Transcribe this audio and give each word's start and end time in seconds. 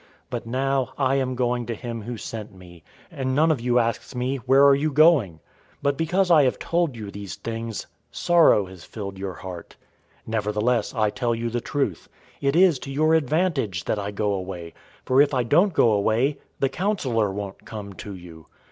016:005 0.01 0.07
But 0.31 0.45
now 0.47 0.93
I 0.97 1.15
am 1.17 1.35
going 1.35 1.67
to 1.67 1.75
him 1.75 2.01
who 2.01 2.17
sent 2.17 2.51
me, 2.55 2.83
and 3.11 3.35
none 3.35 3.51
of 3.51 3.61
you 3.61 3.77
asks 3.77 4.15
me, 4.15 4.37
'Where 4.37 4.65
are 4.65 4.73
you 4.73 4.91
going?' 4.91 5.33
016:006 5.33 5.39
But 5.83 5.97
because 5.97 6.31
I 6.31 6.41
have 6.41 6.57
told 6.57 6.95
you 6.95 7.11
these 7.11 7.35
things, 7.35 7.85
sorrow 8.09 8.65
has 8.65 8.83
filled 8.83 9.19
your 9.19 9.33
heart. 9.35 9.75
016:007 10.21 10.21
Nevertheless 10.25 10.95
I 10.95 11.09
tell 11.11 11.35
you 11.35 11.51
the 11.51 11.61
truth: 11.61 12.09
It 12.41 12.55
is 12.55 12.79
to 12.79 12.91
your 12.91 13.13
advantage 13.13 13.83
that 13.83 13.99
I 13.99 14.09
go 14.09 14.33
away, 14.33 14.73
for 15.05 15.21
if 15.21 15.35
I 15.35 15.43
don't 15.43 15.71
go 15.73 15.91
away, 15.91 16.39
the 16.59 16.69
Counselor 16.69 17.31
won't 17.31 17.63
come 17.63 17.93
to 17.93 18.15
you. 18.15 18.47